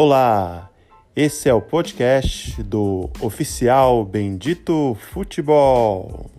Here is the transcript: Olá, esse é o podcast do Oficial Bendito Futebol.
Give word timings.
Olá, 0.00 0.70
esse 1.16 1.48
é 1.48 1.52
o 1.52 1.60
podcast 1.60 2.62
do 2.62 3.10
Oficial 3.20 4.04
Bendito 4.04 4.96
Futebol. 5.10 6.30